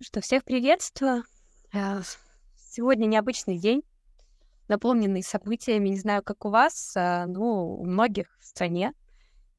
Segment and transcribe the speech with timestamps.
[0.00, 1.24] Что, всех приветствую.
[1.74, 2.02] Э,
[2.56, 3.82] сегодня необычный день,
[4.68, 5.88] наполненный событиями.
[5.88, 8.92] Не знаю, как у вас, э, но у многих в стране.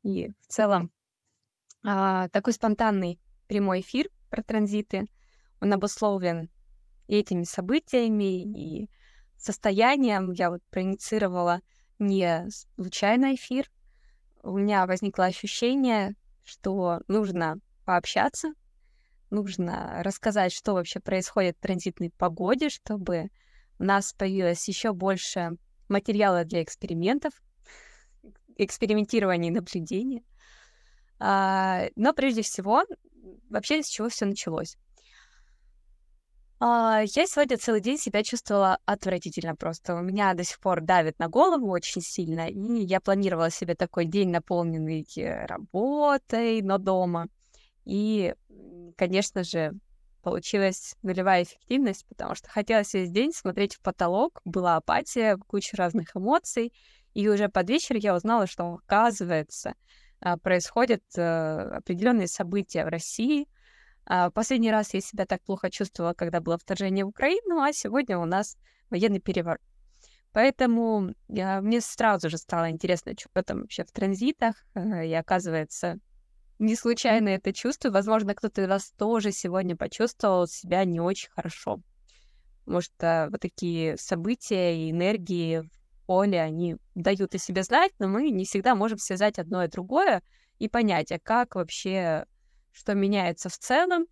[0.02, 0.91] И в целом
[1.83, 5.07] а, такой спонтанный прямой эфир про транзиты,
[5.60, 6.49] он обусловлен
[7.10, 8.90] этими событиями, и
[9.35, 10.31] состоянием.
[10.31, 11.60] Я вот проинициировала
[11.99, 12.47] не
[12.78, 13.69] случайно эфир.
[14.42, 18.53] У меня возникло ощущение, что нужно пообщаться
[19.30, 23.30] нужно рассказать, что вообще происходит в транзитной погоде, чтобы
[23.80, 25.52] у нас появилось еще больше
[25.88, 27.34] материала для экспериментов,
[28.58, 30.23] экспериментирования и наблюдения.
[31.20, 32.84] А, но прежде всего,
[33.50, 34.78] вообще с чего все началось?
[36.62, 39.96] А, я сегодня целый день себя чувствовала отвратительно просто.
[39.96, 44.06] У меня до сих пор давит на голову очень сильно, и я планировала себе такой
[44.06, 45.06] день, наполненный
[45.48, 47.28] работой, но дома.
[47.90, 48.36] И
[49.00, 49.74] конечно же,
[50.22, 56.16] получилась нулевая эффективность, потому что хотелось весь день смотреть в потолок, была апатия, куча разных
[56.16, 56.73] эмоций,
[57.14, 59.73] и уже под вечер я узнала, что, оказывается,
[60.20, 61.22] а, происходят э,
[61.78, 63.48] определенные события в России.
[64.06, 68.20] А, последний раз я себя так плохо чувствовала, когда было вторжение в Украину, а сегодня
[68.20, 68.58] у нас
[68.90, 69.62] военный переворот.
[70.34, 74.56] Поэтому я, мне сразу же стало интересно, что там вообще в транзитах.
[74.76, 76.00] Э, и оказывается,
[76.60, 77.90] не случайно это чувство.
[77.90, 81.82] Возможно, кто-то из вас тоже сегодня почувствовал себя не очень хорошо.
[82.66, 88.30] Может, вот такие события и энергии в поле, они дают о себе знать, но мы
[88.30, 90.22] не всегда можем связать одно и другое
[90.60, 92.26] и понять, а как вообще,
[92.72, 94.06] что меняется в целом,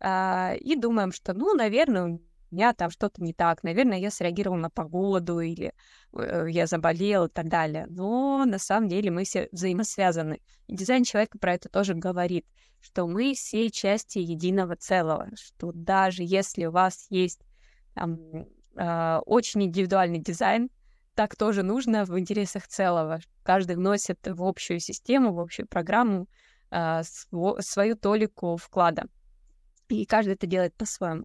[0.00, 2.18] а, и думаем, что, ну, наверное,
[2.50, 5.72] меня там что-то не так, наверное, я среагировал на погоду или
[6.12, 7.86] э, я заболел и так далее.
[7.88, 10.40] Но на самом деле мы все взаимосвязаны.
[10.66, 12.46] И дизайн человека про это тоже говорит,
[12.80, 17.40] что мы все части единого целого, что даже если у вас есть
[17.94, 18.18] там,
[18.76, 20.70] э, очень индивидуальный дизайн,
[21.14, 23.20] так тоже нужно в интересах целого.
[23.42, 26.28] Каждый вносит в общую систему, в общую программу
[26.70, 27.02] э,
[27.60, 29.04] свою толику вклада.
[29.88, 31.24] И каждый это делает по-своему.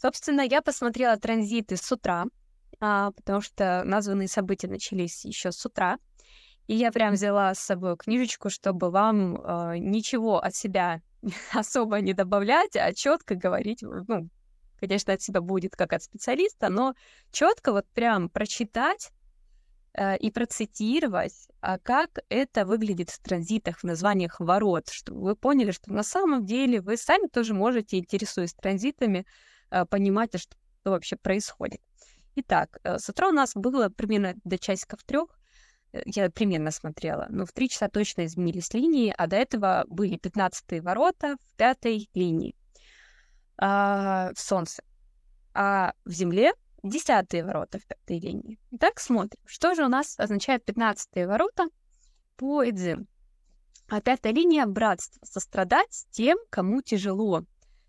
[0.00, 2.26] Собственно, я посмотрела транзиты с утра,
[2.80, 5.98] а, потому что названные события начались еще с утра.
[6.68, 11.00] И я прям взяла с собой книжечку, чтобы вам э, ничего от себя
[11.52, 14.28] особо не добавлять, а четко говорить, ну,
[14.78, 16.94] конечно, от себя будет как от специалиста, но
[17.32, 19.10] четко вот прям прочитать
[19.94, 25.70] э, и процитировать, а как это выглядит в транзитах, в названиях ворот, чтобы вы поняли,
[25.70, 29.24] что на самом деле вы сами тоже можете, интересуясь транзитами,
[29.90, 31.80] понимать, а что вообще происходит.
[32.40, 35.28] Итак, э, с утра у нас было примерно до часиков трех,
[35.92, 40.16] э, я примерно смотрела, но в три часа точно изменились линии, а до этого были
[40.16, 42.54] 15 ворота в пятой линии
[43.56, 44.84] а, в Солнце,
[45.52, 46.52] а в Земле
[46.84, 48.60] десятые ворота в пятой линии.
[48.70, 51.66] Итак, смотрим, что же у нас означает 15 ворота
[52.36, 53.08] по Эдзин.
[53.88, 57.42] А пятая линия— братство, сострадать тем, кому тяжело,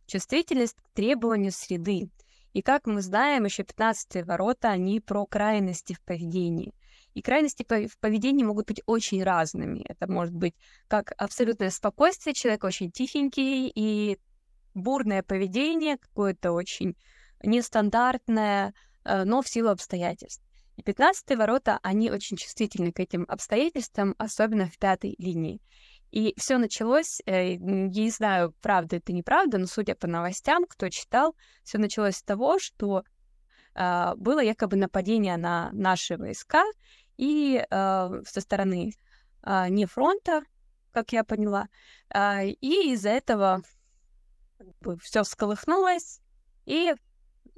[0.09, 2.09] чувствительность к требованию среды.
[2.53, 6.73] И как мы знаем, еще 15 ворота, они про крайности в поведении.
[7.13, 9.85] И крайности в поведении могут быть очень разными.
[9.87, 10.55] Это может быть
[10.87, 14.17] как абсолютное спокойствие, человек очень тихенький, и
[14.73, 16.95] бурное поведение, какое-то очень
[17.43, 20.43] нестандартное, э, но в силу обстоятельств.
[20.77, 25.59] И 15 ворота, они очень чувствительны к этим обстоятельствам, особенно в пятой линии.
[26.11, 31.35] И все началось, э, не знаю, правда это неправда, но судя по новостям, кто читал,
[31.63, 33.03] все началось с того, что
[33.75, 36.63] э, было якобы нападение на наши войска
[37.17, 38.91] и э, со стороны
[39.43, 40.41] э, не фронта,
[40.91, 41.67] как я поняла,
[42.11, 43.61] и из-за этого
[45.01, 46.19] все всколыхнулось
[46.65, 46.95] и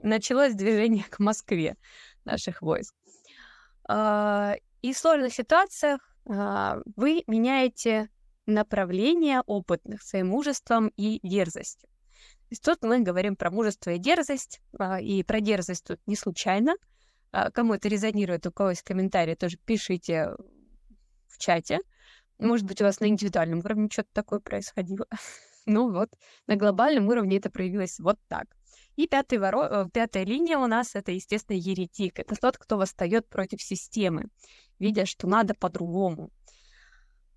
[0.04, 1.78] началось движение к Москве
[2.26, 2.94] наших войск.
[3.90, 8.10] И в сложных ситуациях вы меняете
[8.52, 11.90] направления опытных своим мужеством и дерзостью.
[11.90, 16.16] То есть тут мы говорим про мужество и дерзость, а, и про дерзость тут не
[16.16, 16.76] случайно.
[17.32, 20.36] А, кому это резонирует, у кого есть комментарии, тоже пишите
[21.28, 21.80] в чате.
[22.40, 25.06] Может быть, у вас на индивидуальном уровне что-то такое происходило.
[25.66, 26.10] ну вот,
[26.48, 28.48] на глобальном уровне это проявилось вот так.
[28.98, 29.64] И пятый воро...
[29.64, 32.20] Э, пятая линия у нас это, естественно, еретик.
[32.20, 34.26] Это тот, кто восстает против системы,
[34.80, 36.32] видя, что надо по-другому.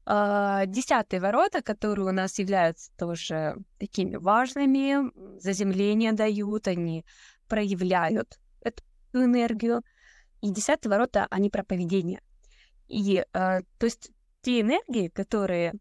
[0.07, 5.11] А, десятые ворота, которые у нас являются тоже такими важными,
[5.41, 7.05] заземление дают, они
[7.49, 8.83] проявляют эту
[9.15, 9.83] энергию.
[10.43, 12.21] И десятые ворота, они про поведение.
[12.87, 14.11] И, э, то есть,
[14.43, 15.73] те энергии, которые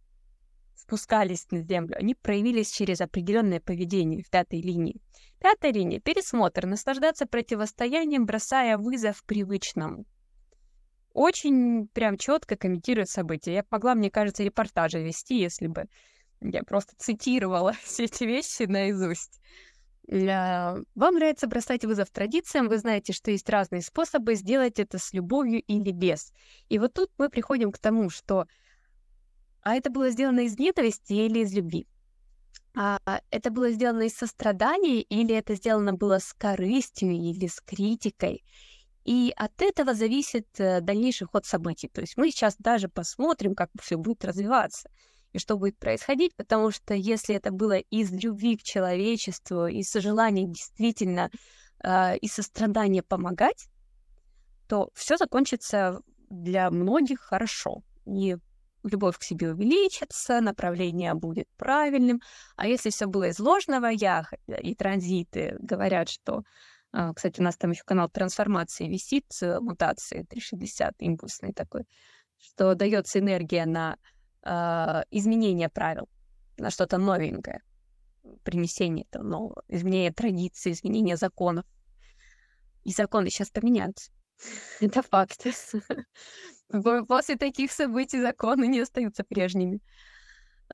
[0.74, 5.02] спускались на землю, они проявились через определенное поведение в пятой линии.
[5.40, 10.06] Пятая линия— пересмотр, наслаждаться противостоянием, бросая вызов привычному.
[11.14, 13.54] Очень прям четко комментирует события.
[13.54, 15.86] Я могла, мне кажется, репортажи вести, если бы
[16.42, 19.40] я просто цитировала все эти вещи наизусть.
[20.06, 25.62] Вам нравится бросать вызов традициям, вы знаете, что есть разные способы сделать это с любовью
[25.62, 26.34] или без.
[26.68, 28.46] И вот тут мы приходим к тому, что
[29.62, 31.88] а это было сделано из ненависти или из любви?
[32.76, 33.00] А
[33.30, 38.44] это было сделано из сострадания или это сделано было с корыстью или с критикой?
[39.04, 41.90] И от этого зависит э, дальнейший ход событий.
[41.90, 44.90] То есть мы сейчас даже посмотрим, как все будет развиваться
[45.34, 50.48] и что будет происходить, потому что если это было из любви к человечеству, из желания
[50.48, 51.30] действительно
[51.84, 53.68] э, и сострадания помогать,
[54.68, 57.84] то все закончится для многих хорошо.
[58.06, 58.38] И
[58.84, 62.22] любовь к себе увеличится, направление будет правильным.
[62.56, 66.44] А если все было из ложного я, и транзиты говорят, что
[67.16, 71.86] кстати, у нас там еще канал трансформации висит, э, мутации 360, импульсный такой,
[72.38, 73.98] что дается энергия на
[74.44, 76.08] э, изменение правил,
[76.58, 77.64] на что-то новенькое,
[78.44, 81.66] принесение этого нового, изменение традиций, изменение законов.
[82.84, 84.12] И законы сейчас поменяются.
[84.80, 85.48] Это факт.
[87.08, 89.80] После таких событий законы не остаются прежними.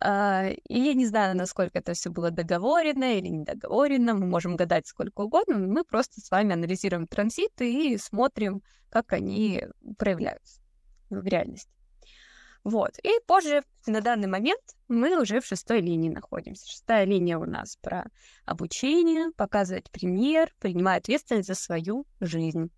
[0.02, 4.14] А, и я не знаю, насколько это все было договорено или недоговорено.
[4.14, 9.14] Мы можем гадать сколько угодно, но мы просто с вами анализируем транзиты и смотрим, как
[9.14, 9.66] они
[9.98, 10.62] проявляются
[11.10, 11.72] в реальности.
[12.64, 12.98] Вот.
[13.04, 16.70] И позже, на данный момент, мы уже в шестой линии находимся.
[16.70, 18.06] Шестая линия у нас про
[18.46, 22.70] обучение, показывать пример, принимать ответственность за свою жизнь.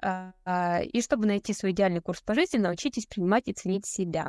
[0.00, 4.28] А, и чтобы найти свой идеальный курс по жизни, научитесь принимать и ценить себя.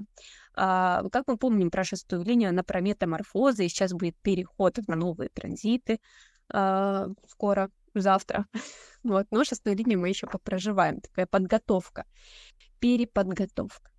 [0.55, 4.95] А, как мы помним про шестую линию, она про метаморфозы, и сейчас будет переход на
[4.95, 5.99] новые транзиты
[6.51, 8.45] а, скоро, завтра.
[9.01, 12.03] Вот, но шестую линию мы еще попроживаем, такая подготовка,
[12.79, 13.91] переподготовка.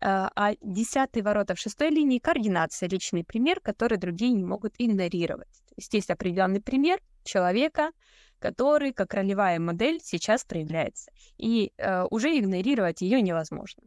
[0.00, 5.61] А десятые ворота в шестой линии— координация, личный пример, который другие не могут игнорировать.
[5.76, 7.92] Есть определенный пример человека,
[8.38, 11.10] который, как ролевая модель, сейчас проявляется.
[11.38, 13.82] И э, уже игнорировать ее невозможно.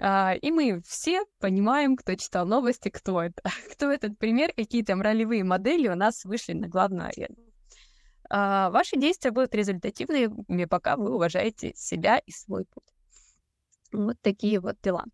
[0.00, 3.42] Uh, и мы все понимаем, кто читал новости, кто это.
[3.72, 7.36] кто этот пример, какие там ролевые модели у нас вышли на главную арену.
[8.32, 12.94] Uh, ваши действия будут результативными, пока вы уважаете себя и свой путь.
[13.92, 15.04] Вот такие вот дела.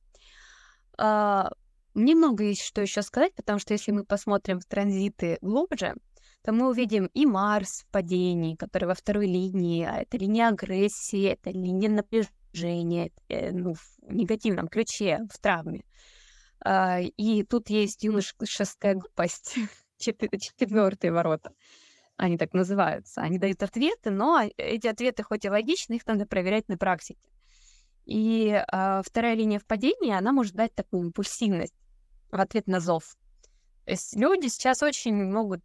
[1.97, 5.95] Uh, мне много есть что еще сказать, потому что если мы посмотрим в транзиты глубже,
[6.43, 11.25] то мы увидим и Марс в падении, который во второй линии, а это линия агрессии,
[11.25, 15.85] это линия напряжения, э, ну, в негативном ключе, в травме.
[16.61, 19.55] А, и тут есть юношеская глупость,
[19.99, 21.53] четвертые ворота.
[22.19, 23.23] Они так называются.
[23.23, 27.31] Они дают ответы, но эти ответы хоть и логичны, их надо проверять на практике.
[28.05, 31.73] И а, вторая линия в падении, она может дать такую импульсивность
[32.31, 33.17] в ответ на зов.
[33.85, 35.63] То есть люди сейчас очень могут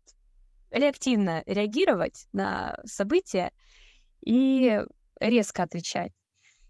[0.70, 3.52] реактивно реагировать на события
[4.22, 4.82] и
[5.20, 6.12] резко отвечать.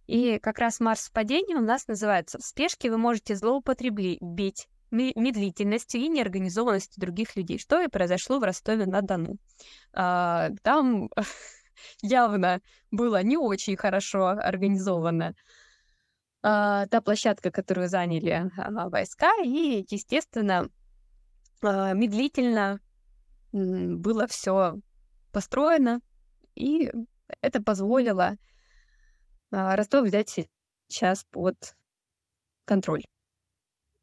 [0.07, 6.01] И как раз Марс в падении у нас называется «В спешке вы можете злоупотребить медлительностью
[6.01, 9.37] и неорганизованностью других людей», что и произошло в Ростове-на-Дону.
[9.93, 11.09] А, там
[12.01, 12.61] явно
[12.91, 15.35] было не очень хорошо организовано
[16.43, 18.51] а, та площадка, которую заняли
[18.89, 20.69] войска, и, естественно,
[21.61, 22.79] медлительно
[23.51, 24.77] было все
[25.31, 26.01] построено,
[26.55, 26.91] и
[27.41, 28.37] это позволило
[29.51, 30.47] а, Ростов взять
[30.87, 31.75] сейчас под
[32.65, 33.03] контроль.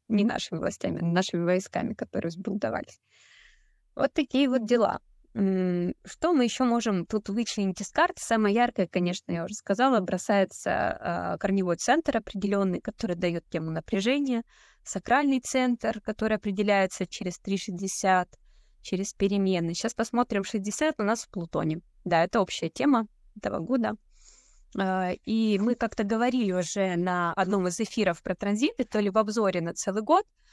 [0.07, 2.99] Не нашими властями, а нашими войсками, которые сбунтовались.
[3.95, 5.01] Вот такие вот дела.
[5.33, 8.15] Что мы еще можем тут вычленить из карты?
[8.17, 14.43] Самое яркое, конечно, я уже сказала, бросается э, корневой центр определенный, который дает тему напряжения,
[14.83, 18.27] сакральный центр, который определяется через 360,
[18.81, 19.75] через перемены.
[19.75, 21.81] Сейчас посмотрим 60 у нас в Плутоне.
[22.05, 23.05] Да, это общая тема
[23.37, 23.93] этого года.
[24.77, 29.17] А, и мы как-то говорили уже на одном из эфиров про транзиты, то ли в
[29.17, 30.48] обзоре на целый год, а,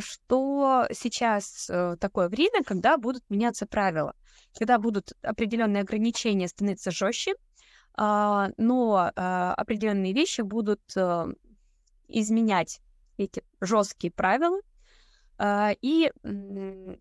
[0.00, 4.14] что сейчас э, такое время, когда будут меняться правила,
[4.58, 7.34] когда будут определенные ограничения становиться жестче,
[7.94, 11.26] а, но определенные вещи будут э,
[12.08, 12.80] изменять
[13.18, 14.60] эти жесткие правила,
[15.38, 16.12] а, и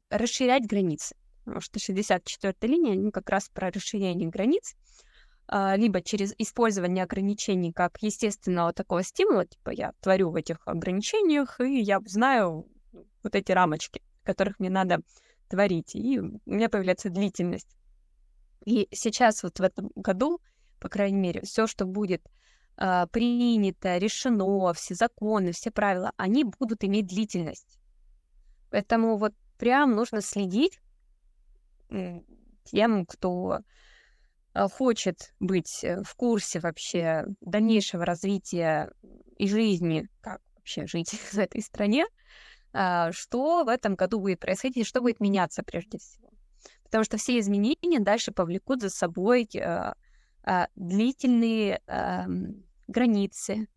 [0.10, 1.16] расширять границы.
[1.46, 5.11] Потому что 64-я линия, как раз про расширение границ, а,
[5.52, 11.82] либо через использование ограничений как естественного такого стимула, типа я творю в этих ограничениях, и
[11.82, 12.68] я знаю,
[13.24, 15.02] вот эти рамочки, которых мне надо
[15.50, 17.76] творить, и у меня появляется длительность.
[18.66, 20.40] И сейчас вот в этом году,
[20.80, 22.22] по крайней мере, все, что будет
[22.78, 27.80] э, принято, решено, все законы, все правила, они будут иметь длительность.
[28.70, 30.80] Поэтому вот прям нужно следить
[32.64, 33.64] тем, кто а,
[34.54, 38.92] хочет быть э, в курсе вообще дальнейшего развития
[39.38, 42.06] и жизни, как вообще жить в этой стране,
[42.74, 46.30] а, что в этом году будет происходить и что будет меняться прежде всего.
[46.84, 49.96] Потому что все изменения дальше повлекут за собой а,
[50.76, 51.82] длительные
[52.88, 53.68] границы,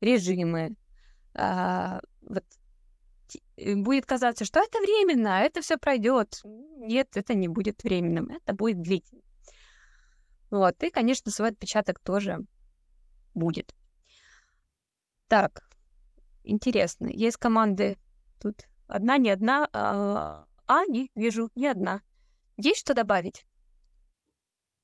[0.00, 0.74] режимы.
[1.34, 2.44] Вот
[3.76, 6.40] будет казаться, что это временно, это все пройдет.
[6.44, 9.23] Нет, это не будет временным, это будет длительным.
[10.54, 12.38] Вот, и, конечно, свой отпечаток тоже
[13.34, 13.74] будет.
[15.26, 15.68] Так,
[16.44, 17.08] интересно.
[17.08, 17.98] Есть команды
[18.40, 19.68] тут одна, не одна.
[19.72, 22.02] А, а не вижу, не одна.
[22.56, 23.44] Есть что добавить?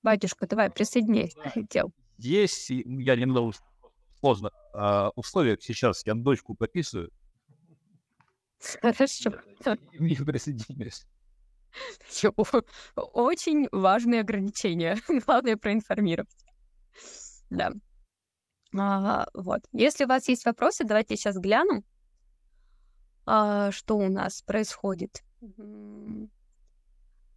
[0.03, 1.39] Батюшка, давай, присоединяйся.
[1.55, 1.93] Хотел.
[2.19, 3.53] Есть, я немного
[4.19, 7.13] сложно а, условиях сейчас, я дочку прописываю.
[8.83, 9.35] Хорошо.
[10.01, 11.07] Не присоединюсь.
[12.97, 14.99] Очень важные ограничения.
[15.27, 16.45] Главное проинформировать.
[17.51, 17.73] Да.
[18.77, 19.63] А, вот.
[19.73, 21.83] Если у вас есть вопросы, давайте сейчас гляну,
[23.27, 25.23] а, что у нас происходит.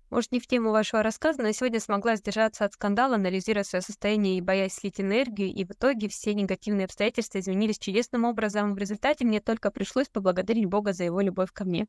[0.10, 3.82] Может, не в тему вашего рассказа, но я сегодня смогла сдержаться от скандала, анализируя свое
[3.82, 8.76] состояние и боясь слить энергию, и в итоге все негативные обстоятельства изменились чудесным образом.
[8.76, 11.88] В результате мне только пришлось поблагодарить Бога за его любовь ко мне.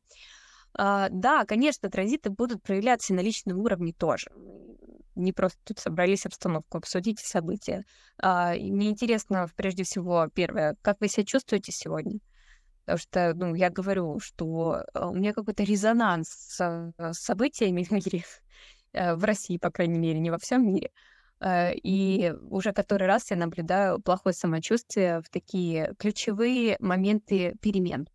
[0.77, 4.29] А, да, конечно, транзиты будут проявляться на личном уровне тоже.
[5.15, 7.85] Не просто тут собрались обстановку обсудить события.
[8.21, 12.19] А, мне интересно, прежде всего, первое, как вы себя чувствуете сегодня?
[12.83, 17.87] Потому что, ну, я говорю, что а, у меня какой-то резонанс с, с событиями
[18.93, 20.91] э, в России, по крайней мере, не во всем мире.
[21.39, 28.09] Э, и уже который раз я наблюдаю плохое самочувствие в такие ключевые моменты перемен.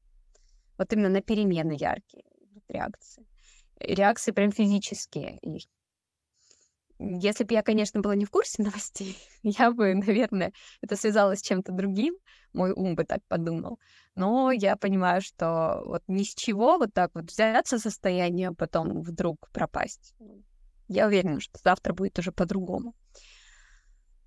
[0.76, 2.29] Вот именно на перемены яркие
[2.70, 3.26] реакции.
[3.78, 5.38] Реакции прям физические.
[6.98, 11.42] Если бы я, конечно, была не в курсе новостей, я бы, наверное, это связалось с
[11.42, 12.14] чем-то другим,
[12.52, 13.78] мой ум бы так подумал.
[14.14, 19.02] Но я понимаю, что вот ни с чего вот так вот взяться состояние, а потом
[19.02, 20.14] вдруг пропасть.
[20.88, 22.94] Я уверена, что завтра будет уже по-другому.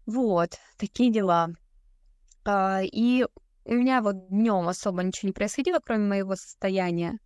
[0.06, 1.50] Вот, такие дела.
[2.46, 3.26] А, и
[3.66, 7.20] у меня вот днем особо ничего не происходило, кроме моего состояния.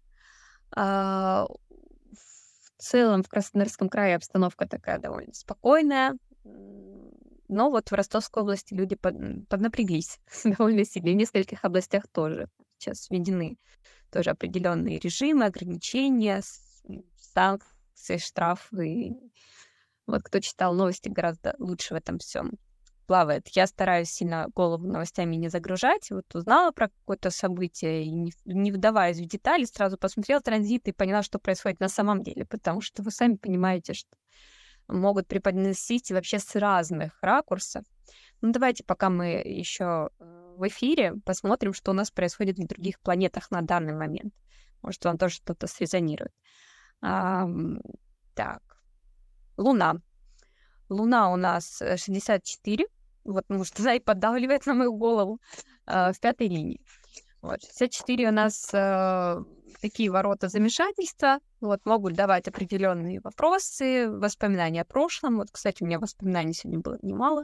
[0.76, 6.16] А, в целом в Краснодарском крае обстановка такая довольно спокойная,
[7.48, 11.12] но вот в Ростовской области люди под, поднапряглись довольно сильно.
[11.12, 13.58] в нескольких областях тоже сейчас введены
[14.12, 16.42] тоже определенные режимы, ограничения,
[17.18, 19.16] санкции, штрафы.
[20.06, 22.54] Вот кто читал новости, гораздо лучше в этом всем
[23.08, 23.48] плавает.
[23.50, 26.12] Я стараюсь сильно голову новостями не загружать.
[26.12, 30.92] Вот узнала про какое-то событие и не, не вдаваясь в детали, сразу посмотрела транзит и
[30.92, 34.10] поняла, что происходит на самом деле, потому что вы сами понимаете, что
[34.88, 37.84] могут преподносить вообще с разных ракурсов.
[38.42, 43.00] Ну, давайте, пока мы еще э, в эфире, посмотрим, что у нас происходит в других
[43.00, 44.34] планетах на данный момент.
[44.82, 46.34] Может, вам тоже что-то срезонирует.
[47.02, 47.48] А,
[48.36, 48.62] так,
[49.58, 49.96] Луна.
[50.90, 52.88] Луна у нас 64, э,
[53.28, 55.40] вот, может, она и поддавливает на мою голову
[55.86, 56.82] э, в пятой линии.
[57.42, 59.44] Вот, 64 у нас э,
[59.82, 65.38] такие ворота замешательства, вот, могут давать определенные вопросы, воспоминания о прошлом.
[65.38, 67.44] Вот, кстати, у меня воспоминаний сегодня было немало.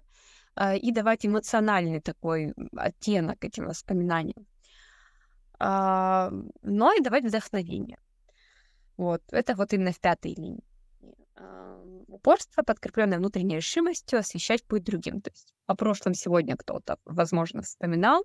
[0.55, 4.47] Э, и давать эмоциональный такой оттенок этим воспоминаниям.
[5.59, 6.29] Э,
[6.61, 7.97] но и давать вдохновение.
[8.97, 10.63] Вот, это вот именно в пятой линии
[12.07, 15.21] упорство, подкрепленное внутренней решимостью, освещать путь другим.
[15.21, 18.23] То есть о прошлом сегодня кто-то, возможно, вспоминал,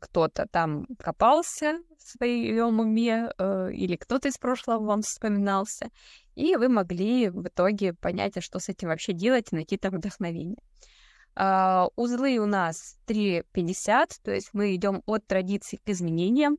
[0.00, 5.90] кто-то там копался в своем уме, э, или кто-то из прошлого вам вспоминался,
[6.34, 9.94] и вы могли в итоге понять, а что с этим вообще делать, и найти там
[9.94, 10.58] вдохновение.
[11.36, 16.58] Э, узлы у нас 3.50, то есть мы идем от традиций к изменениям,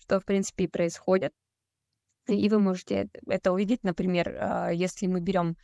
[0.00, 1.32] что, в принципе, и происходит.
[2.28, 5.56] И вы можете это увидеть, например, э, если мы берем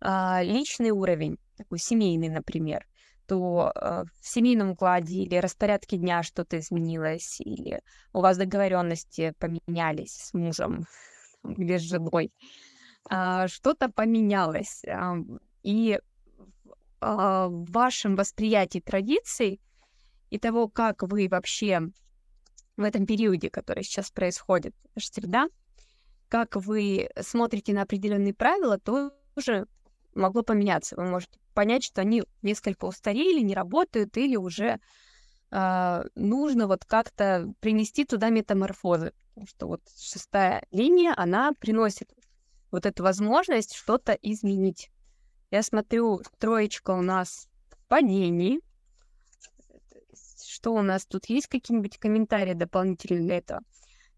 [0.00, 2.86] а, личный уровень, такой семейный, например,
[3.26, 7.82] то э, в семейном укладе или распорядке дня что-то изменилось, или
[8.12, 10.86] у вас договоренности поменялись с мужем
[11.56, 12.32] или с женой,
[13.04, 14.82] что-то поменялось.
[15.62, 15.98] И
[17.00, 19.60] в вашем восприятии традиций
[20.30, 21.80] и того, как вы вообще
[22.76, 25.48] в этом периоде, который сейчас происходит, же среда,
[26.32, 29.66] как вы смотрите на определенные правила, тоже
[30.14, 30.96] могло поменяться.
[30.96, 34.80] Вы можете понять, что они несколько устарели, не работают, или уже
[35.50, 39.12] э, нужно вот как-то принести туда метаморфозы.
[39.34, 42.10] Потому что вот шестая линия, она приносит
[42.70, 44.90] вот эту возможность что-то изменить.
[45.50, 48.60] Я смотрю, троечка у нас в падении.
[50.46, 51.26] Что у нас тут?
[51.26, 53.60] Есть какие-нибудь комментарии дополнительные для этого?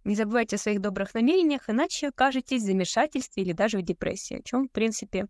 [0.04, 4.42] Не забывайте о своих добрых намерениях, иначе окажетесь в замешательстве или даже в депрессии, о
[4.42, 5.26] чем, в принципе,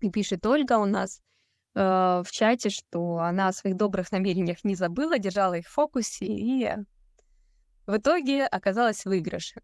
[0.00, 1.22] и пишет Ольга у нас
[1.74, 6.26] э, в чате, что она о своих добрых намерениях не забыла, держала их в фокусе
[6.26, 6.68] и
[7.86, 9.62] в итоге оказалась в выигрыше.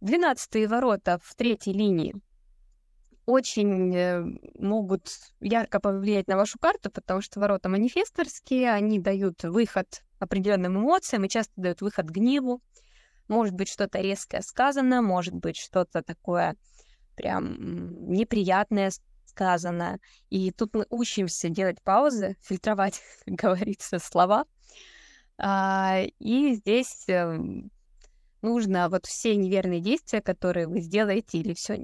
[0.00, 2.14] Двенадцатые ворота в третьей линии
[3.26, 4.24] очень э,
[4.58, 5.08] могут
[5.40, 11.28] ярко повлиять на вашу карту, потому что ворота манифесторские, они дают выход определенным эмоциям и
[11.28, 12.60] часто дают выход гневу.
[13.28, 16.56] Может быть, что-то резкое сказано, может быть, что-то такое
[17.14, 18.90] прям неприятное
[19.26, 19.98] сказано.
[20.30, 24.44] И тут мы учимся делать паузы, фильтровать, как говорится, слова.
[25.38, 27.70] А, и здесь эм,
[28.42, 31.78] нужно вот все неверные действия, которые вы сделаете, или все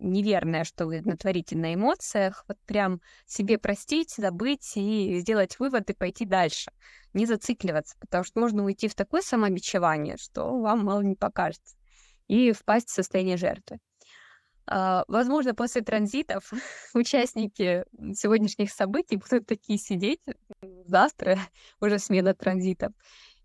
[0.00, 5.94] неверное, что вы натворите на эмоциях, вот прям себе простить, забыть и сделать вывод и
[5.94, 6.72] пойти дальше.
[7.12, 11.76] Не зацикливаться, потому что можно уйти в такое самобичевание, что вам мало не покажется,
[12.28, 13.78] и впасть в состояние жертвы.
[14.70, 16.52] Uh, возможно, после транзитов
[16.94, 20.20] участники сегодняшних событий будут такие сидеть,
[20.84, 21.38] завтра
[21.80, 22.92] уже смена транзитов,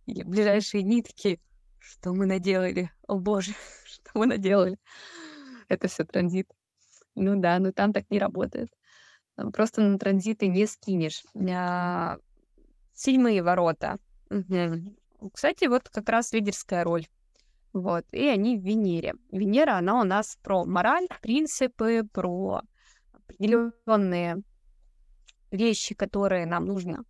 [0.06, 1.40] или в ближайшие дни такие,
[1.80, 3.54] что мы наделали, о боже,
[3.86, 4.78] что мы наделали
[5.70, 6.50] это все транзит.
[7.16, 8.70] Ну да, но там так не работает.
[9.54, 11.24] Просто на транзиты не скинешь.
[11.50, 12.18] А,
[12.94, 13.98] седьмые ворота.
[14.30, 15.32] Угу.
[15.34, 17.08] Кстати, вот как раз лидерская роль.
[17.74, 19.16] Вот, и они в Венере.
[19.32, 22.62] Венера, она у нас про мораль, принципы, про
[23.12, 24.38] определенные
[25.52, 27.04] вещи, которые нам нужно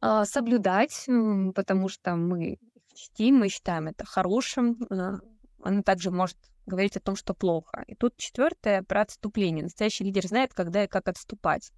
[0.00, 1.06] э, соблюдать,
[1.54, 2.58] потому что мы
[2.94, 4.78] чтим, мы считаем это хорошим.
[4.90, 5.18] Э,
[5.62, 7.84] она также может говорить о том, что плохо.
[7.86, 9.64] И тут четвертое про отступление.
[9.64, 11.72] Настоящий лидер знает, когда и как отступать.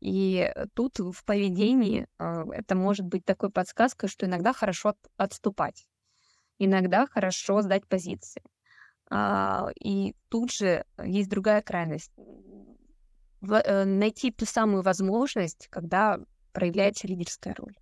[0.00, 5.86] И тут в поведении э, это может быть такой подсказкой, что иногда хорошо отступать,
[6.58, 8.42] иногда хорошо сдать позиции.
[9.10, 12.12] А, и тут же есть другая крайность.
[13.42, 16.18] Э, найти ту самую возможность, когда
[16.52, 17.76] проявляется лидерская роль.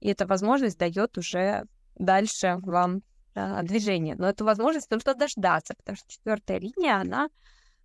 [0.00, 1.64] И эта возможность дает уже
[1.96, 3.02] дальше вам
[3.38, 4.16] а, движения.
[4.16, 7.28] Но эту возможность нужно дождаться, потому что четвертая линия, она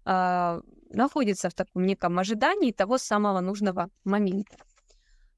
[0.05, 4.57] а, находится в таком неком ожидании того самого нужного момента.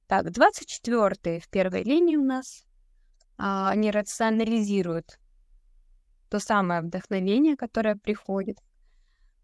[0.08, 2.64] Так, 24 в первой линии у нас.
[3.38, 5.20] А, они рационализируют
[6.30, 8.58] то самое вдохновение, которое приходит,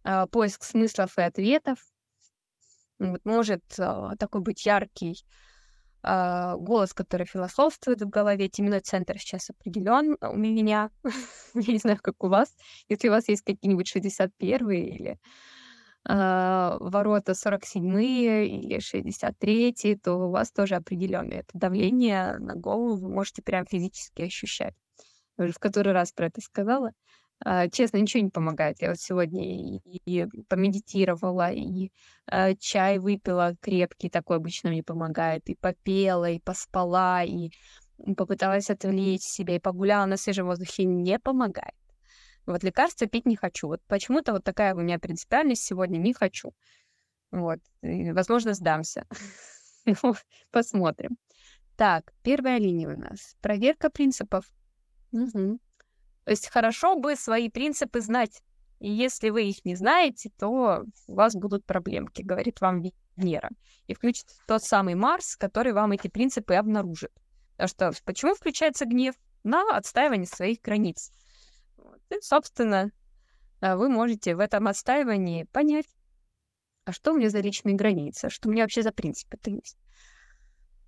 [0.03, 1.79] а, поиск смыслов и ответов.
[2.99, 5.25] Вот, может а, такой быть яркий э,
[6.03, 10.89] голос, который философствует в голове, теменной центр сейчас определен у меня.
[11.53, 12.55] Я не знаю, как у вас.
[12.89, 15.19] Если у вас есть какие-нибудь 61 или
[16.09, 23.09] э, ворота 47 или 63, то у вас тоже определенное это давление на голову вы
[23.09, 24.75] можете прям физически ощущать.
[25.37, 26.91] Я уже в который раз про это сказала.
[27.43, 28.82] А, честно, ничего не помогает.
[28.82, 29.43] Я вот сегодня
[29.77, 31.91] и, и помедитировала, и
[32.32, 37.51] э, чай выпила крепкий, такой обычно мне помогает, и попела, и поспала, и
[38.15, 41.73] попыталась отвлечь себя, и погуляла на свежем воздухе, не помогает.
[42.45, 43.67] Вот лекарства пить не хочу.
[43.67, 46.54] Вот почему-то вот такая у меня принципиальность сегодня, не хочу.
[47.32, 47.60] Вот.
[47.82, 49.06] И, возможно, сдамся.
[50.04, 50.13] Ну,
[50.51, 51.17] посмотрим.
[51.75, 53.36] Так, первая линия у нас.
[53.41, 54.45] Проверка принципов.
[55.12, 55.60] Угу.
[56.25, 58.41] То есть хорошо бы свои принципы знать.
[58.79, 62.81] И если вы их не знаете, то у вас будут проблемки, говорит вам
[63.15, 63.49] Венера.
[63.88, 67.12] И включится тот самый Марс, который вам эти принципы обнаружит.
[67.57, 69.15] Потому что почему включается гнев?
[69.43, 71.12] На отстаивание своих границ.
[72.10, 72.91] И, собственно,
[73.60, 75.88] а, вы можете в этом отстаивании понять,
[76.86, 79.77] а что у меня за личные границы, что у меня вообще за принципы-то есть.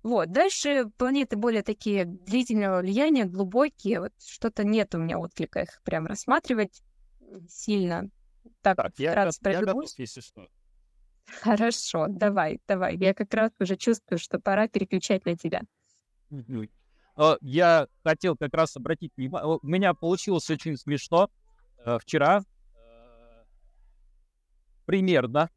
[0.04, 0.30] Вот.
[0.30, 4.00] Дальше планеты более такие длительного влияния, глубокие.
[4.00, 6.82] Вот что-то нет у меня отклика их прям рассматривать
[7.48, 8.10] сильно.
[8.60, 10.46] Так, так я, раз я готов, если что.
[11.40, 12.98] Хорошо, давай, давай.
[12.98, 15.62] Я как раз уже чувствую, что пора переключать на тебя.
[17.40, 19.58] Я хотел как раз обратить внимание.
[19.62, 21.30] У меня получилось очень смешно.
[21.78, 22.42] Э, вчера
[22.74, 23.44] э,
[24.84, 25.48] примерно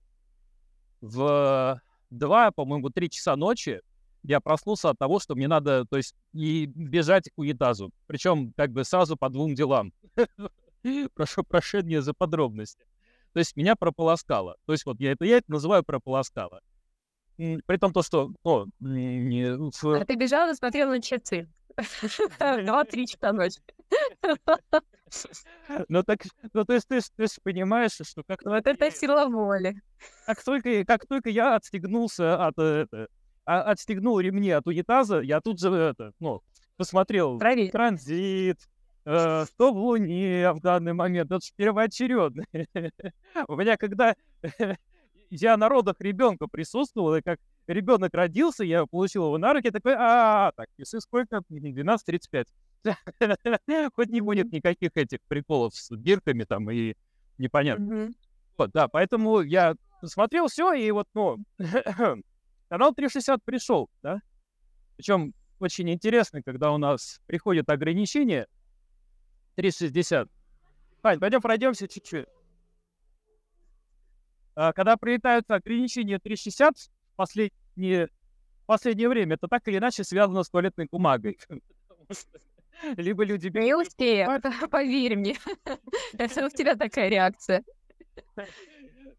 [1.02, 1.82] в
[2.12, 3.82] два, по-моему, три часа ночи
[4.24, 7.92] я проснулся от того, что мне надо, то есть, и бежать к унитазу.
[8.08, 9.94] Причем, как бы, сразу по двум делам.
[11.14, 12.86] Прошу прощения за подробности.
[13.34, 14.56] То есть меня прополоскало.
[14.66, 16.62] То есть вот я это, я это называю прополоскало.
[17.38, 18.32] При том то, что...
[18.44, 19.86] О, не, в...
[19.94, 21.48] А ты бежал и смотрел на часы.
[22.40, 23.62] Два-три часа ночи.
[25.88, 26.20] Ну так,
[26.52, 29.82] ну то есть ты, ты понимаешь, что как Вот это сила воли.
[30.26, 33.08] Как только, как только я отстегнулся от это, а,
[33.48, 36.42] отстегнул ремни от унитаза, я тут же это, ну,
[36.76, 37.72] посмотрел Проверь.
[37.72, 38.60] транзит,
[39.06, 42.44] э, что в Луне в данный момент, это же первоочередно.
[43.48, 44.16] У меня когда
[45.30, 49.96] я на родах ребенка присутствовал, и как ребенок родился, я получил его на руки, такой,
[49.98, 51.42] а, так, часы сколько?
[51.50, 52.46] 12.35.
[53.96, 56.96] Хоть не будет никаких этих приколов с бирками там и
[57.38, 58.12] непонятно.
[58.58, 61.38] Вот, да, поэтому я смотрел все, и вот, ну,
[62.70, 64.20] канал 360 пришел, да.
[64.96, 68.48] Причем очень интересно, когда у нас приходят ограничения
[69.56, 70.30] 360.
[71.02, 72.28] Пань, пойдем пройдемся чуть-чуть.
[74.56, 78.08] А, когда прилетают ограничения 360 в последнее,
[78.64, 81.40] в последнее время, это так или иначе связано с туалетной бумагой.
[82.98, 83.50] Либо люди...
[83.50, 84.28] Не успею,
[84.72, 85.38] поверь мне.
[86.18, 87.64] Это у тебя такая реакция.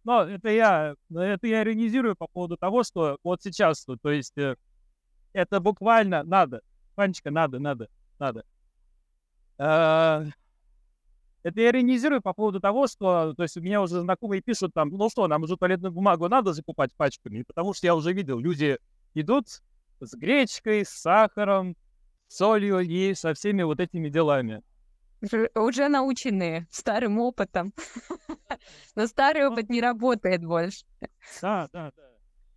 [0.09, 4.57] Но это я, это я иронизирую по поводу того, что вот сейчас, то есть э,
[5.35, 6.63] это буквально надо.
[6.95, 8.43] Панечка, надо, надо, надо.
[9.59, 10.25] А,
[11.43, 14.89] это я иронизирую по поводу того, что, то есть у меня уже знакомые пишут там,
[14.89, 18.79] ну что, нам уже туалетную бумагу надо закупать пачками, потому что я уже видел, люди
[19.13, 19.49] идут
[20.01, 21.77] с гречкой, с сахаром,
[22.29, 24.63] солью и со всеми вот этими делами.
[25.55, 27.75] Уже наученные старым опытом.
[28.95, 30.85] Но старый ну опыт не работает больше.
[31.43, 32.03] Да, да, да.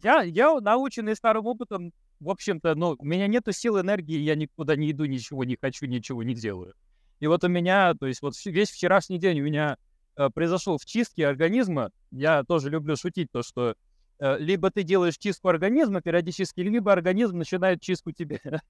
[0.04, 4.76] Я, я наученный старым опытом, в общем-то, ну, у меня нету сил, энергии, я никуда
[4.76, 6.74] не иду, ничего не хочу, ничего не делаю.
[7.20, 9.78] И вот у меня, то есть вот весь вчерашний день у меня
[10.16, 11.92] э, произошел в чистке организма.
[12.10, 13.76] Я тоже люблю шутить то, что
[14.20, 18.42] э, либо ты делаешь чистку организма периодически, либо организм начинает чистку тебе.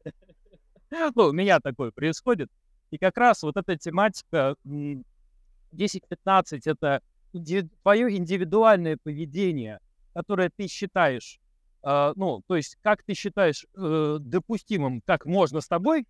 [1.15, 2.49] Ну, у меня такое происходит.
[2.89, 5.03] И как раз вот эта тематика 10-15—
[6.65, 7.01] это
[7.83, 9.79] твое индивидуальное поведение,
[10.13, 11.39] которое ты считаешь,
[11.83, 16.05] э, ну, то есть как ты считаешь э, допустимым, как можно с тобой,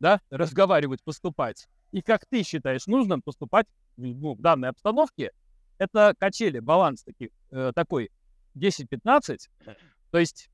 [0.00, 5.32] да, разговаривать, поступать, и как ты считаешь нужным поступать ну, в данной обстановке,
[5.78, 8.10] это качели, баланс таких, э, такой
[8.56, 9.38] 10-15,
[10.10, 10.48] то есть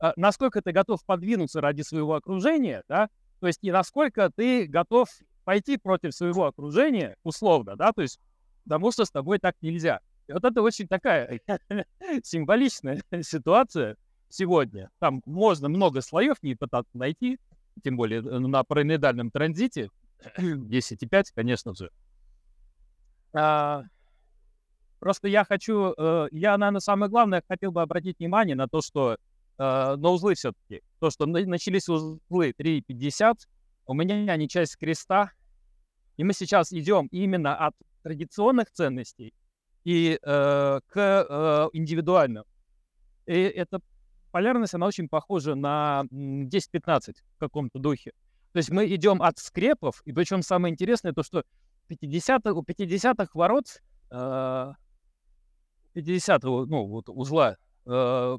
[0.00, 3.08] э, насколько ты готов подвинуться ради своего окружения, да,
[3.40, 5.08] то есть и насколько ты готов
[5.44, 8.20] пойти против своего окружения, условно, да, то есть
[8.68, 10.00] потому что с тобой так нельзя.
[10.26, 11.40] И вот это очень такая
[12.22, 13.96] символичная ситуация
[14.28, 14.90] сегодня.
[14.98, 17.38] Там можно много слоев не пытаться найти,
[17.82, 19.88] тем более э, на параноидальном транзите,
[20.38, 21.90] 10,5, конечно же.
[23.32, 23.84] А,
[24.98, 29.14] просто я хочу, э, я, наверное, самое главное, хотел бы обратить внимание на то, что
[29.14, 29.16] э,
[29.56, 30.82] на узлы все-таки.
[31.00, 33.34] То, что начались узлы 3,50,
[33.86, 35.30] у меня они часть креста,
[36.18, 37.74] и мы сейчас идем именно от
[38.08, 39.34] традиционных ценностей
[39.84, 42.44] и э, к э, индивидуальным.
[43.26, 43.80] И эта
[44.32, 48.12] полярность, она очень похожа на 10-15 в каком-то духе.
[48.52, 51.44] То есть мы идем от скрепов, и причем самое интересное то, что
[51.88, 54.72] 50 у 50-х ворот, э,
[55.94, 58.38] 50-го, ну, вот узла, э,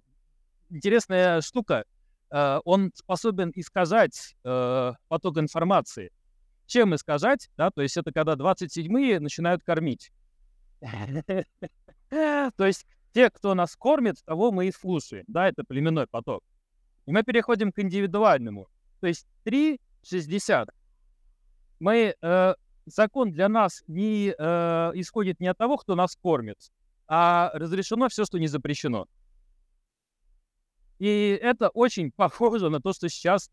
[0.72, 1.86] интересная штука,
[2.32, 6.12] э, он способен искажать э, поток информации.
[6.70, 10.12] Чем искажать, да, то есть это когда 27-е начинают кормить.
[12.10, 16.44] То есть те, кто нас кормит, того мы и слушаем, да, это племенной поток.
[17.08, 18.68] И мы переходим к индивидуальному.
[19.00, 20.70] То есть 3 60.
[21.80, 22.54] Мы, э,
[22.86, 26.72] закон для нас не э, исходит не от того, кто нас кормит,
[27.08, 29.08] а разрешено все, что не запрещено.
[31.00, 33.50] И это очень похоже на то, что сейчас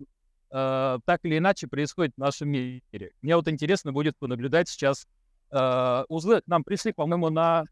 [0.57, 3.13] э, так или иначе происходит в нашем мире.
[3.21, 5.07] Мне вот интересно будет понаблюдать сейчас.
[5.51, 7.65] Э, узлы к нам пришли, по-моему, на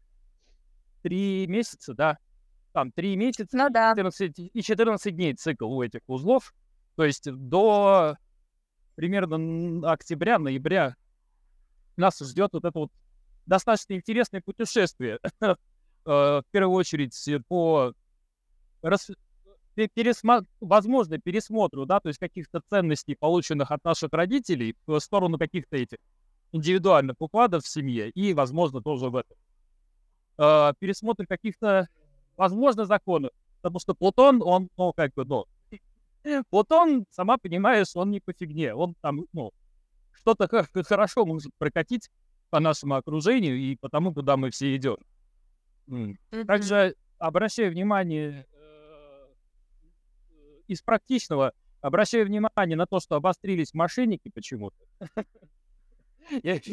[1.01, 2.17] три месяца, да?
[2.73, 3.91] Там три месяца ну, да.
[3.95, 6.53] 14, и 14 дней цикл у этих узлов.
[6.95, 8.17] То есть до
[8.95, 10.95] примерно октября, ноября
[11.97, 12.91] нас ждет вот это вот
[13.45, 15.19] достаточно интересное путешествие.
[16.07, 17.91] Э, в первую очередь по
[18.83, 19.09] рас...
[19.75, 20.45] пересма...
[20.59, 25.97] возможно, пересмотру, да, то есть каких-то ценностей, полученных от наших родителей, в сторону каких-то этих
[26.51, 29.37] индивидуальных укладов в семье и, возможно, тоже в этом.
[30.37, 31.87] Э, пересмотр каких-то,
[32.37, 35.45] возможно, законов, потому что Плутон, он, ну, как бы, ну,
[36.51, 38.73] Вот он, сама понимаешь, он не по фигне.
[38.73, 39.51] Он там, ну,
[40.11, 40.47] что-то
[40.83, 42.09] хорошо может прокатить
[42.49, 44.97] по нашему окружению и по тому, куда мы все идем.
[46.47, 48.54] Также обращаю внимание э,
[50.67, 54.77] из практичного, обращаю внимание на то, что обострились мошенники почему-то.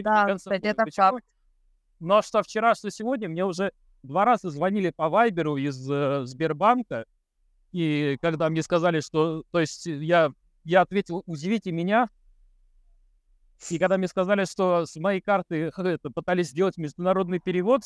[0.03, 1.27] Да, кстати, это факт.
[2.01, 7.05] Но что вчера, что сегодня, мне уже два раза звонили по Вайберу из э, Сбербанка,
[7.71, 10.33] и когда мне сказали, что, то есть я,
[10.65, 12.09] я ответил, удивите меня,
[13.71, 17.83] и когда мне сказали, что с моей карты это, пытались сделать международный перевод,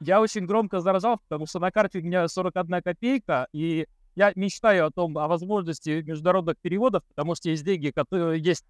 [0.00, 4.86] я очень громко заржал, потому что на карте у меня 41 копейка, и я мечтаю
[4.86, 8.64] о том, о возможности международных переводов, потому что есть деньги, которые есть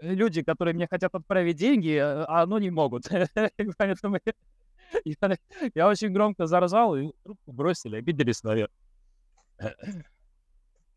[0.00, 3.08] люди, которые мне хотят отправить деньги, а, а оно не могут.
[3.78, 4.18] Поэтому
[5.74, 8.74] я очень громко заржал, и трубку бросили, обиделись, наверное.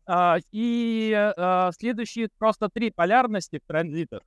[0.06, 4.20] А, и а, следующие просто три полярности в транзитах.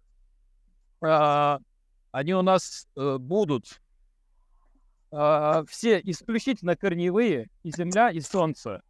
[0.99, 3.79] Они у нас э, будут
[5.11, 8.81] все исключительно корневые, и Земля, и Солнце.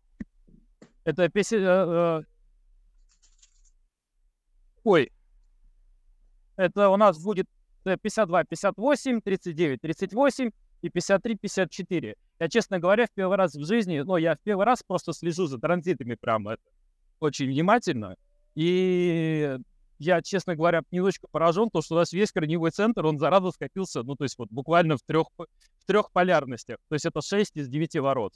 [1.08, 1.60] Это песня...
[1.60, 2.24] Э, э,
[4.84, 5.10] ой.
[6.58, 7.46] Это у нас будет
[7.86, 12.16] 52, 58, 39, 38 и 53, 54.
[12.40, 15.46] Я, честно говоря, в первый раз в жизни, ну, я в первый раз просто слежу
[15.48, 16.64] за транзитами прямо это,
[17.22, 18.18] очень внимательно.
[18.56, 19.58] И
[20.00, 24.04] я, честно говоря, немножечко поражен, то, что у нас весь корневой центр, он зараза скопился,
[24.04, 26.80] ну, то есть вот буквально в трех, в трех полярностях.
[26.90, 28.34] То есть это 6 из 9 ворот.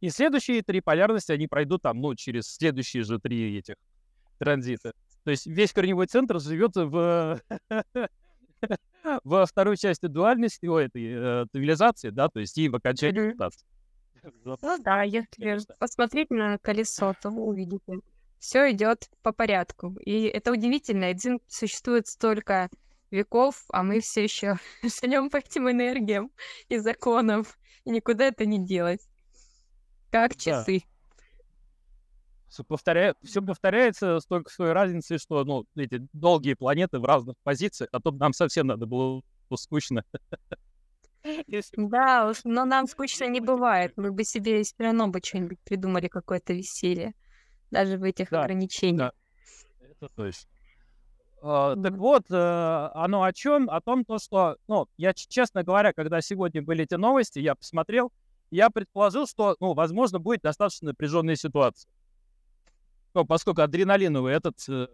[0.00, 3.74] И следующие три полярности, они пройдут там, ну, через следующие же три этих
[4.38, 4.92] транзита.
[5.24, 7.40] То есть весь корневой центр живет в
[9.24, 13.66] во второй части дуальности, о, этой э, цивилизации, да, то есть и в окончании мутации.
[14.22, 18.00] Ну да, если посмотреть на колесо, то вы увидите.
[18.38, 19.96] Все идет по порядку.
[20.04, 21.12] И это удивительно.
[21.12, 22.68] Дзин существует столько
[23.10, 24.58] веков, а мы все еще
[25.02, 26.30] живем по этим энергиям
[26.68, 27.46] и законам.
[27.84, 29.07] И никуда это не делать.
[30.10, 30.82] Как часы.
[32.48, 33.14] Все, повторя...
[33.22, 38.10] все повторяется столько своей разницы, что ну, эти долгие планеты в разных позициях, а то
[38.10, 39.22] нам совсем надо было
[39.54, 40.04] скучно.
[41.76, 43.92] Да, но нам скучно не бывает.
[43.96, 47.12] Мы бы себе все равно бы что-нибудь придумали, какое-то веселье.
[47.70, 49.12] Даже в этих да, ограничениях.
[49.80, 49.86] Да.
[49.86, 50.48] Это точно.
[51.42, 53.68] Uh, так вот, uh, оно о чем?
[53.68, 58.10] О том, то, что, ну, я, честно говоря, когда сегодня были эти новости, я посмотрел,
[58.50, 61.90] я предположил, что, ну, возможно, будет достаточно напряженная ситуация.
[63.14, 64.86] Ну, поскольку адреналиновый этот э,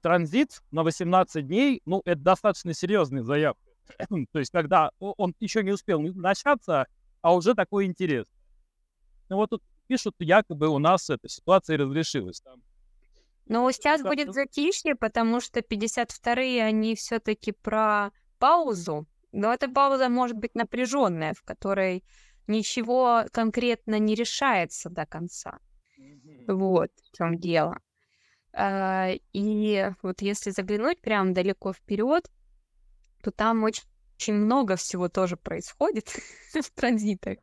[0.00, 3.62] транзит на 18 дней, ну, это достаточно серьезный заявка.
[4.32, 6.86] То есть, когда он еще не успел начаться,
[7.22, 8.26] а уже такой интерес.
[9.28, 12.40] Ну, вот тут пишут, якобы у нас эта ситуация разрешилась.
[12.40, 12.62] Там.
[13.46, 19.06] Но сейчас ну, будет затишье, потому что 52-е, они все-таки про паузу.
[19.32, 22.04] Но эта пауза может быть напряженная, в которой
[22.46, 25.58] ничего конкретно не решается до конца.
[26.46, 27.78] Вот в чем дело.
[28.52, 32.30] А, и вот если заглянуть прям далеко вперед,
[33.22, 33.84] то там очень,
[34.16, 36.08] очень много всего тоже происходит
[36.52, 37.38] в транзитах.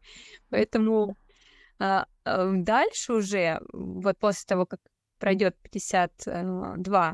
[0.49, 1.17] Поэтому
[1.79, 4.79] а, а, дальше уже, вот после того, как
[5.19, 7.13] пройдет 52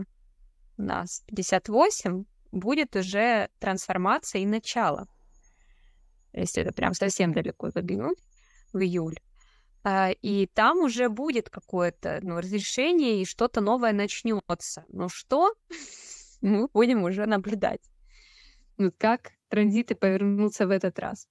[0.78, 5.08] у нас 58, будет уже трансформация и начало
[6.40, 8.20] если это прям совсем далеко заглянуть,
[8.74, 9.16] в июль.
[9.84, 14.86] А, и там уже будет какое-то ну, разрешение, и что-то новое начнется.
[14.90, 15.54] Но что?
[16.42, 17.82] Мы будем уже наблюдать.
[18.78, 21.28] Ну, как транзиты повернутся в этот раз.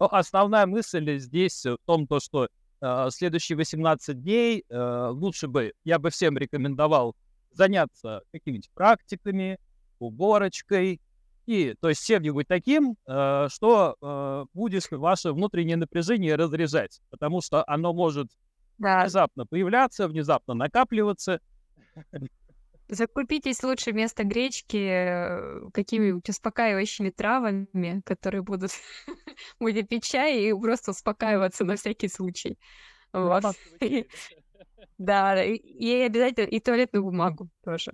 [0.00, 2.48] Ну, основная мысль здесь в том, то, что
[2.80, 7.16] э, следующие 18 дней э, лучше бы, я бы всем рекомендовал
[7.50, 9.58] заняться какими-нибудь практиками,
[9.98, 11.00] уборочкой,
[11.48, 17.64] и, то есть, чем-нибудь таким, э, что э, будет ваше внутреннее напряжение разряжать, потому что
[17.66, 18.28] оно может
[18.76, 19.00] да.
[19.00, 21.40] внезапно появляться, внезапно накапливаться.
[22.88, 28.72] Закупитесь лучше вместо гречки э, какими-нибудь успокаивающими травами, которые будут
[29.58, 32.58] будет пить чай и просто успокаиваться на всякий случай.
[33.14, 33.42] Вот.
[34.98, 37.92] Да, и обязательно и туалетную бумагу тоже.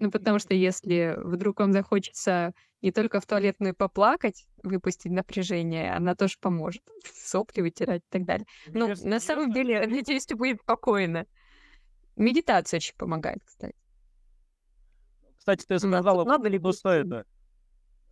[0.00, 6.14] Ну, потому что если вдруг вам захочется не только в туалетную поплакать, выпустить напряжение, она
[6.14, 6.82] тоже поможет.
[7.12, 8.46] Сопли вытирать и так далее.
[8.68, 11.26] Ну, на самом деле, надеюсь, ты будет спокойно.
[12.16, 13.74] Медитация очень помогает, кстати.
[15.36, 17.24] Кстати, ты сказала, много ли что это?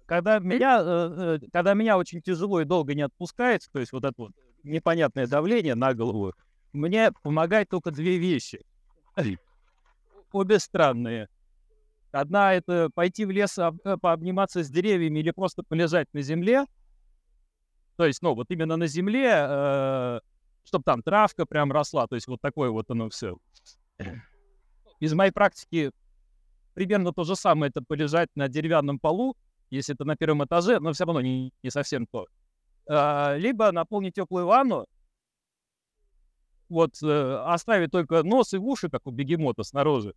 [0.06, 4.04] Когда меня, э, э, когда меня очень тяжело и долго не отпускает, то есть вот
[4.04, 6.32] это вот непонятное давление на голову,
[6.72, 8.64] мне помогает только две вещи.
[10.32, 11.28] Обе странные.
[12.20, 16.66] Одна это пойти в лес, э, пообниматься с деревьями или просто полежать на земле.
[17.96, 20.20] То есть, ну, вот именно на земле, э,
[20.64, 22.06] чтобы там травка прям росла.
[22.06, 23.36] То есть вот такое вот оно все.
[25.00, 25.90] Из моей практики
[26.74, 29.36] примерно то же самое это полежать на деревянном полу,
[29.70, 32.26] если это на первом этаже, но все равно не, не совсем то.
[32.88, 34.86] А, либо наполнить теплую ванну,
[36.68, 40.14] вот э, оставить только нос и уши, как у бегемота снаружи.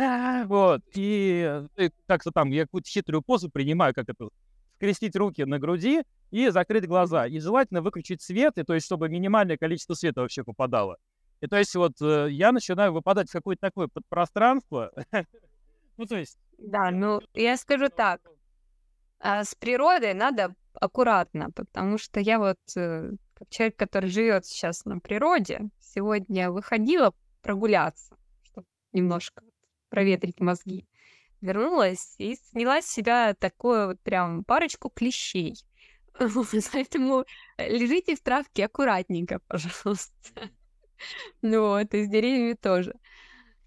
[0.48, 1.66] Вот, и
[2.06, 4.28] как-то там я какую-то хитрую позу принимаю, как это,
[4.76, 7.26] скрестить руки на груди и закрыть глаза.
[7.26, 10.96] И желательно выключить свет, и то есть, чтобы минимальное количество света вообще попадало.
[11.40, 14.92] И то есть вот э, я начинаю выпадать в какое-то такое подпространство.
[15.96, 16.38] Ну, то есть...
[16.56, 18.22] Да, ну, я скажу так.
[19.18, 24.86] а, С природой надо аккуратно, потому что я вот, э, как человек, который живет сейчас
[24.86, 29.42] на природе, сегодня выходила прогуляться, чтобы немножко
[29.90, 30.86] проветрить мозги.
[31.40, 35.54] Вернулась и сняла с себя такое вот прям парочку клещей.
[36.18, 37.24] Вот, Поэтому
[37.58, 40.12] лежите в травке аккуратненько, пожалуйста.
[41.42, 42.94] Ну вот, и с деревьями тоже.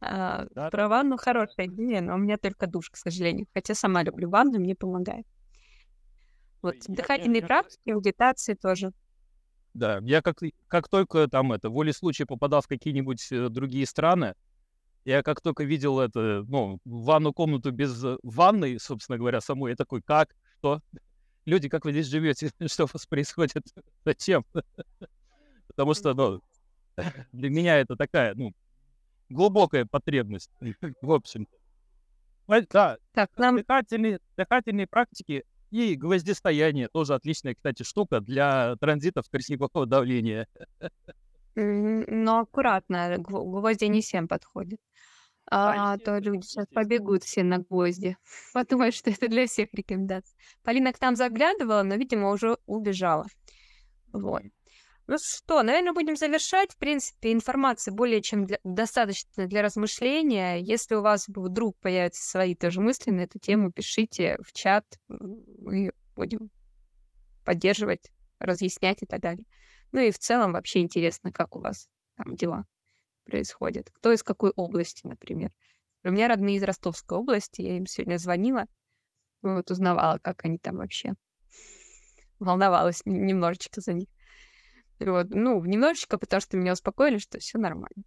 [0.01, 3.47] А, Да, про ванну хорошая идея, но у меня только душ, к сожалению.
[3.53, 5.25] Хотя сама люблю ванну, мне помогает.
[6.61, 8.91] Вот Ой, я- я- дыхательные я- практики, медитации тоже.
[9.73, 14.35] Да, я как, как только там это, волей случая попадал в какие-нибудь э, другие страны,
[15.05, 19.75] я как только видел это, ну, ванну комнату без э, ванной, собственно говоря, самой, я
[19.75, 20.81] такой, как, что?
[21.45, 22.51] Люди, как вы здесь живете?
[22.67, 23.63] Что у вас происходит?
[24.05, 24.45] Зачем?
[25.67, 26.41] Потому что, ну,
[27.33, 28.53] для меня это такая, ну,
[29.29, 30.51] глубокая потребность,
[31.01, 31.47] в общем.
[32.47, 39.85] Да, Так, нам дыхательные, дыхательные практики и гвоздистояние тоже отличная, кстати, штука для транзитов тростникового
[39.85, 40.47] давления.
[41.55, 44.79] Но аккуратно, гво- гвозди не всем подходят.
[45.51, 48.17] А, то люди сейчас побегут все на гвозди.
[48.53, 50.35] Подумают, что это для всех рекомендаций.
[50.63, 53.25] Полина к нам заглядывала, но, видимо, уже убежала.
[54.13, 54.43] Вот.
[55.05, 56.71] Ну что, наверное, будем завершать.
[56.71, 60.59] В принципе, информации более чем для- достаточно для размышления.
[60.59, 64.85] Если у вас вдруг появятся свои тоже мысли на эту тему, пишите в чат.
[65.09, 66.49] м, Мы будем
[67.43, 69.45] поддерживать, разъяснять и так далее.
[69.93, 72.65] Ну и в целом вообще интересно, как у вас там дела
[73.25, 73.91] происходят.
[73.91, 75.51] Кто из какой области, например.
[76.03, 77.61] У меня родные из Ростовской области.
[77.61, 78.65] Я им сегодня звонила,
[79.43, 81.13] вот узнавала, как они там вообще.
[82.39, 84.09] Волновалась немножечко за них.
[84.99, 85.29] Вот.
[85.29, 88.03] Ну, немножечко, потому что меня успокоили, что все нормально.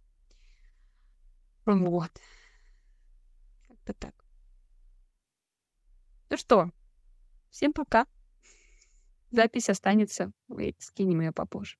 [1.65, 2.11] Вот.
[3.67, 4.13] Как-то так.
[6.29, 6.69] Ну что,
[7.49, 8.05] всем пока.
[9.37, 10.31] Запись останется.
[10.79, 11.77] Скинем ее попозже.